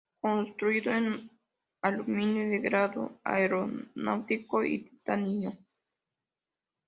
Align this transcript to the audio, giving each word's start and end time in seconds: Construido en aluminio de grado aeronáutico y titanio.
Construido 0.19 0.91
en 0.91 1.29
aluminio 1.83 2.49
de 2.49 2.57
grado 2.57 3.21
aeronáutico 3.23 4.63
y 4.65 4.79
titanio. 4.79 5.51